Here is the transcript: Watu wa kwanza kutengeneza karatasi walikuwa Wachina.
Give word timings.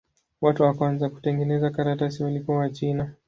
Watu 0.41 0.63
wa 0.63 0.73
kwanza 0.73 1.09
kutengeneza 1.09 1.69
karatasi 1.69 2.23
walikuwa 2.23 2.57
Wachina. 2.57 3.13